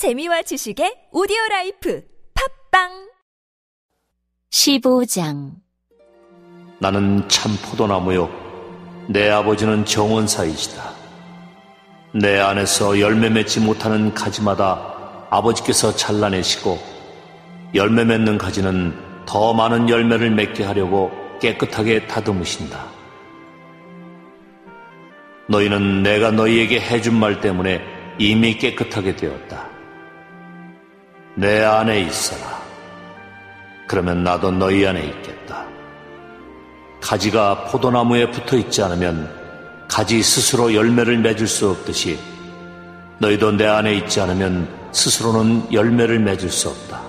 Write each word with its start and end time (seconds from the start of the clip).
재미와 0.00 0.40
지식의 0.40 1.08
오디오 1.12 1.36
life 1.50 2.02
팟빵! 2.70 3.10
15장. 4.50 5.56
나는 6.78 7.28
참 7.28 7.52
포도나무요. 7.62 8.30
내 9.10 9.28
아버지는 9.28 9.84
정원사이시다. 9.84 10.82
내 12.14 12.38
안에서 12.38 12.98
열매 12.98 13.28
맺지 13.28 13.60
못하는 13.60 14.14
가지마다 14.14 15.26
아버지께서 15.28 15.94
잘라내시고 15.94 16.78
열매 17.74 18.02
맺는 18.06 18.38
가지는 18.38 18.96
더 19.26 19.52
많은 19.52 19.90
열매를 19.90 20.30
맺게 20.30 20.64
하려고 20.64 21.10
깨끗하게 21.42 22.06
다듬으신다. 22.06 22.86
너희는 25.50 26.02
내가 26.02 26.30
너희에게 26.30 26.80
해준 26.80 27.20
말 27.20 27.42
때문에 27.42 27.82
이미 28.18 28.56
깨끗하게 28.56 29.16
되었다 29.16 29.69
내 31.40 31.64
안에 31.64 32.00
있어라. 32.02 32.60
그러면 33.86 34.22
나도 34.22 34.50
너희 34.50 34.86
안에 34.86 35.02
있겠다. 35.06 35.64
가지가 37.00 37.64
포도나무에 37.64 38.30
붙어 38.30 38.58
있지 38.58 38.82
않으면 38.82 39.26
가지 39.88 40.22
스스로 40.22 40.74
열매를 40.74 41.16
맺을 41.16 41.46
수 41.46 41.70
없듯이 41.70 42.18
너희도 43.20 43.52
내 43.52 43.66
안에 43.66 43.94
있지 43.94 44.20
않으면 44.20 44.68
스스로는 44.92 45.72
열매를 45.72 46.18
맺을 46.18 46.50
수 46.50 46.68
없다. 46.68 47.00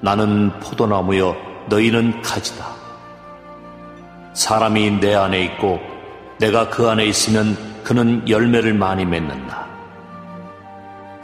나는 0.00 0.60
포도나무여 0.60 1.36
너희는 1.68 2.22
가지다. 2.22 2.66
사람이 4.34 5.00
내 5.00 5.12
안에 5.16 5.42
있고 5.42 5.80
내가 6.38 6.70
그 6.70 6.88
안에 6.88 7.04
있으면 7.06 7.56
그는 7.82 8.28
열매를 8.28 8.74
많이 8.74 9.04
맺는다. 9.04 9.67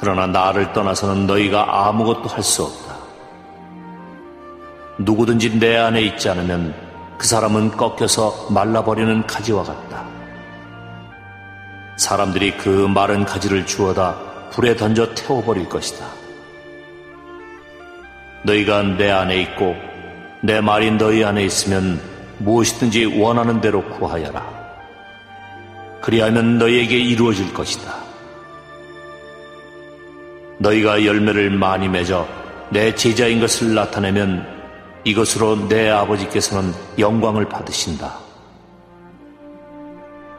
그러나 0.05 0.27
나를 0.27 0.75
떠나서는 0.75 1.27
너희가 1.27 1.89
아무것도 1.89 2.29
할 2.29 2.43
수 2.43 2.65
없다. 2.65 2.95
누구든지 4.99 5.59
내 5.59 5.79
안에 5.79 6.03
있지 6.03 6.29
않으면 6.29 6.75
그 7.17 7.27
사람은 7.27 7.71
꺾여서 7.71 8.49
말라버리는 8.51 9.27
가지와 9.27 9.63
같다. 9.63 10.05
사람들이 11.97 12.59
그 12.59 12.69
마른 12.69 13.25
가지를 13.25 13.65
주워다 13.65 14.51
불에 14.51 14.77
던져 14.77 15.15
태워버릴 15.15 15.71
것이다. 15.71 16.05
너희가 18.43 18.83
내 18.83 19.11
안에 19.11 19.41
있고 19.41 19.75
내 20.43 20.61
말이 20.61 20.91
너희 20.91 21.25
안에 21.25 21.45
있으면 21.45 21.99
무엇이든지 22.41 23.19
원하는 23.23 23.63
대로 23.63 23.83
구하여라. 23.85 24.45
그리하면 26.03 26.59
너희에게 26.59 26.99
이루어질 26.99 27.55
것이다. 27.55 28.04
너희가 30.59 31.05
열매를 31.05 31.51
많이 31.51 31.89
맺어 31.89 32.27
내 32.71 32.95
제자인 32.95 33.41
것을 33.41 33.75
나타내면 33.75 34.47
이것으로 35.05 35.69
내 35.69 35.91
아버지께서는 35.91 36.73
영광을 36.99 37.49
받으신다. 37.49 38.19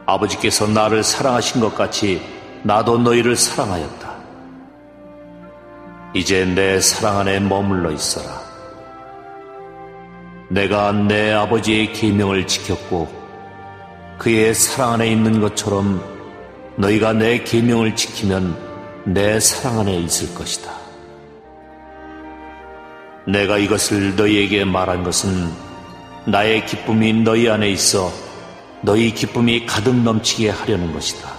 아버지께서 0.06 0.66
나를 0.66 1.02
사랑하신 1.02 1.60
것 1.60 1.74
같이 1.74 2.20
나도 2.62 2.98
너희를 2.98 3.36
사랑하였다. 3.36 4.16
이제 6.14 6.44
내 6.44 6.80
사랑 6.80 7.18
안에 7.20 7.40
머물러 7.40 7.90
있어라. 7.90 8.40
내가 10.48 10.92
내 10.92 11.32
아버지의 11.32 11.92
계명을 11.92 12.46
지켰고 12.46 13.08
그의 14.18 14.54
사랑 14.54 14.94
안에 14.94 15.08
있는 15.08 15.40
것처럼 15.40 16.02
너희가 16.76 17.12
내 17.12 17.42
계명을 17.42 17.96
지키면 17.96 18.65
내 19.08 19.38
사랑 19.38 19.78
안에 19.78 19.98
있을 20.00 20.34
것이다. 20.34 20.74
내가 23.28 23.56
이것을 23.56 24.16
너희에게 24.16 24.64
말한 24.64 25.04
것은 25.04 25.48
나의 26.26 26.66
기쁨이 26.66 27.12
너희 27.12 27.48
안에 27.48 27.70
있어 27.70 28.12
너희 28.82 29.14
기쁨이 29.14 29.64
가득 29.64 29.94
넘치게 29.94 30.50
하려는 30.50 30.92
것이다. 30.92 31.32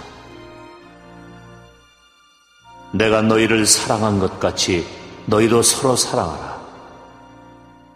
내가 2.94 3.20
너희를 3.20 3.66
사랑한 3.66 4.18
것 4.18 4.40
같이 4.40 4.86
너희도 5.26 5.60
서로 5.60 5.94
사랑하라. 5.94 6.58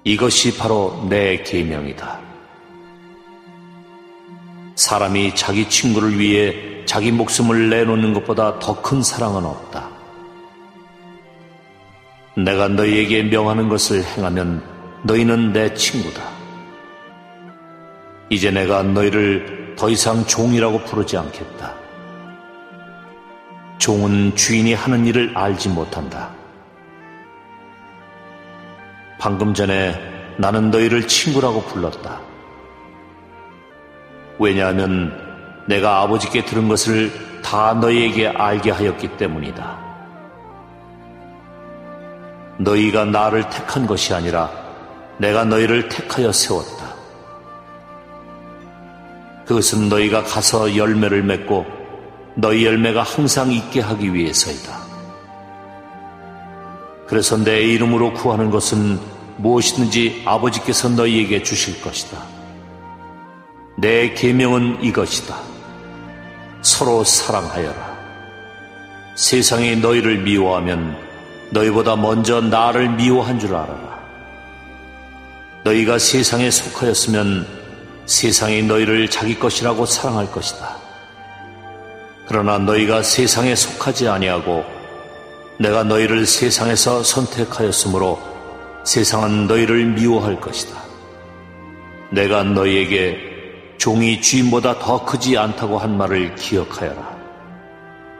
이것이 0.04 0.58
바로 0.58 1.06
내 1.08 1.42
계명이다. 1.42 2.20
사람이 4.74 5.34
자기 5.34 5.66
친구를 5.66 6.18
위해 6.18 6.71
자기 6.92 7.10
목숨을 7.10 7.70
내놓는 7.70 8.12
것보다 8.12 8.58
더 8.58 8.82
큰 8.82 9.02
사랑은 9.02 9.46
없다. 9.46 9.88
내가 12.36 12.68
너희에게 12.68 13.22
명하는 13.22 13.70
것을 13.70 14.04
행하면 14.04 14.62
너희는 15.04 15.54
내 15.54 15.72
친구다. 15.72 16.22
이제 18.28 18.50
내가 18.50 18.82
너희를 18.82 19.74
더 19.74 19.88
이상 19.88 20.26
종이라고 20.26 20.80
부르지 20.80 21.16
않겠다. 21.16 21.72
종은 23.78 24.36
주인이 24.36 24.74
하는 24.74 25.06
일을 25.06 25.32
알지 25.34 25.70
못한다. 25.70 26.28
방금 29.18 29.54
전에 29.54 29.98
나는 30.36 30.70
너희를 30.70 31.08
친구라고 31.08 31.62
불렀다. 31.62 32.20
왜냐하면 34.38 35.21
내가 35.66 36.00
아버지께 36.02 36.44
들은 36.44 36.68
것을 36.68 37.12
다 37.42 37.74
너희에게 37.74 38.28
알게 38.28 38.70
하였기 38.70 39.16
때문이다. 39.16 39.78
너희가 42.58 43.04
나를 43.04 43.48
택한 43.48 43.86
것이 43.86 44.14
아니라 44.14 44.50
내가 45.18 45.44
너희를 45.44 45.88
택하여 45.88 46.32
세웠다. 46.32 46.92
그것은 49.46 49.88
너희가 49.88 50.22
가서 50.22 50.76
열매를 50.76 51.22
맺고 51.22 51.66
너희 52.34 52.64
열매가 52.64 53.02
항상 53.02 53.50
있게 53.52 53.80
하기 53.80 54.14
위해서이다. 54.14 54.80
그래서 57.06 57.36
내 57.36 57.60
이름으로 57.60 58.14
구하는 58.14 58.50
것은 58.50 58.98
무엇이든지 59.36 60.22
아버지께서 60.24 60.88
너희에게 60.88 61.42
주실 61.42 61.82
것이다. 61.82 62.22
내 63.76 64.14
계명은 64.14 64.82
이것이다. 64.82 65.51
서로 66.62 67.02
사랑하여라. 67.02 67.92
세상이 69.16 69.76
너희를 69.76 70.18
미워하면 70.18 70.96
너희보다 71.50 71.96
먼저 71.96 72.40
나를 72.40 72.88
미워한 72.90 73.38
줄 73.38 73.54
알아라. 73.54 74.00
너희가 75.64 75.98
세상에 75.98 76.50
속하였으면 76.50 77.46
세상이 78.06 78.62
너희를 78.62 79.10
자기 79.10 79.38
것이라고 79.38 79.86
사랑할 79.86 80.30
것이다. 80.30 80.76
그러나 82.26 82.58
너희가 82.58 83.02
세상에 83.02 83.54
속하지 83.54 84.08
아니하고 84.08 84.64
내가 85.58 85.84
너희를 85.84 86.26
세상에서 86.26 87.02
선택하였으므로 87.02 88.20
세상은 88.84 89.46
너희를 89.46 89.84
미워할 89.86 90.40
것이다. 90.40 90.80
내가 92.10 92.42
너희에게 92.42 93.31
종이 93.82 94.20
주인보다 94.20 94.78
더 94.78 95.04
크지 95.04 95.36
않다고 95.36 95.76
한 95.76 95.98
말을 95.98 96.36
기억하여라. 96.36 97.16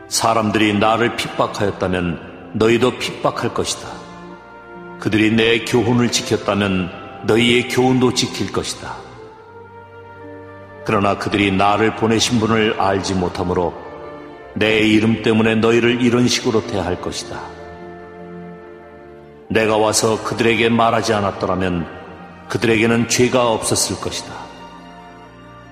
사람들이 0.09 0.77
나를 0.77 1.15
핍박하였다면 1.15 2.51
너희도 2.55 2.99
핍박할 2.99 3.55
것이다. 3.55 3.89
그들이 4.99 5.31
내 5.31 5.61
교훈을 5.61 6.11
지켰다면 6.11 6.91
너희의 7.29 7.69
교훈도 7.69 8.13
지킬 8.15 8.51
것이다. 8.51 8.97
그러나 10.85 11.17
그들이 11.17 11.53
나를 11.53 11.95
보내신 11.95 12.41
분을 12.41 12.81
알지 12.81 13.15
못하므로 13.15 13.73
내 14.57 14.81
이름 14.81 15.23
때문에 15.23 15.55
너희를 15.55 16.03
이런 16.03 16.27
식으로 16.27 16.67
대할 16.67 17.01
것이다. 17.01 17.41
내가 19.49 19.77
와서 19.77 20.25
그들에게 20.25 20.71
말하지 20.71 21.15
않았더라면 21.15 21.87
그들에게는 22.49 23.09
죄가 23.09 23.49
없었을 23.53 24.01
것이다. 24.01 24.42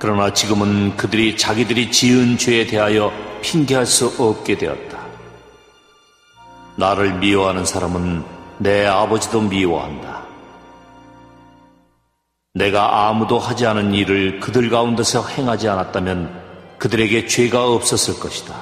그러나 0.00 0.32
지금은 0.32 0.96
그들이 0.96 1.36
자기들이 1.36 1.92
지은 1.92 2.38
죄에 2.38 2.66
대하여 2.66 3.12
핑계할 3.42 3.84
수 3.84 4.06
없게 4.18 4.56
되었다. 4.56 4.98
나를 6.76 7.18
미워하는 7.18 7.66
사람은 7.66 8.24
내 8.56 8.86
아버지도 8.86 9.42
미워한다. 9.42 10.24
내가 12.54 13.08
아무도 13.08 13.38
하지 13.38 13.66
않은 13.66 13.92
일을 13.92 14.40
그들 14.40 14.70
가운데서 14.70 15.26
행하지 15.26 15.68
않았다면 15.68 16.78
그들에게 16.78 17.26
죄가 17.26 17.66
없었을 17.70 18.18
것이다. 18.18 18.56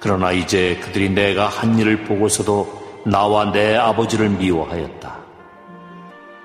그러나 0.00 0.32
이제 0.32 0.80
그들이 0.82 1.10
내가 1.10 1.48
한 1.48 1.78
일을 1.78 2.04
보고서도 2.04 3.02
나와 3.04 3.52
내 3.52 3.76
아버지를 3.76 4.30
미워하였다. 4.30 5.18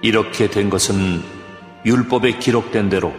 이렇게 0.01 0.49
된 0.49 0.69
것은 0.69 1.42
율법에 1.85 2.39
기록된 2.39 2.89
대로 2.89 3.13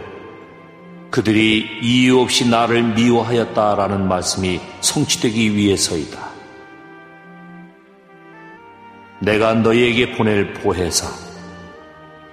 그들이 1.11 1.79
이유 1.81 2.19
없이 2.19 2.49
나를 2.49 2.83
미워하였다라는 2.95 4.07
말씀이 4.07 4.59
성취되기 4.81 5.55
위해서이다. 5.55 6.19
내가 9.19 9.53
너희에게 9.53 10.11
보낼 10.17 10.53
보혜사, 10.53 11.07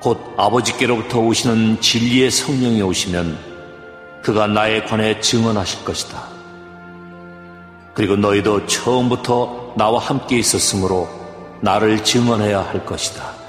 곧 0.00 0.34
아버지께로부터 0.36 1.20
오시는 1.20 1.80
진리의 1.80 2.30
성령이 2.30 2.82
오시면 2.82 3.38
그가 4.22 4.48
나에 4.48 4.82
관해 4.82 5.20
증언하실 5.20 5.84
것이다. 5.84 6.28
그리고 7.94 8.16
너희도 8.16 8.66
처음부터 8.66 9.74
나와 9.76 10.00
함께 10.00 10.38
있었으므로 10.38 11.08
나를 11.60 12.02
증언해야 12.02 12.62
할 12.62 12.84
것이다. 12.84 13.41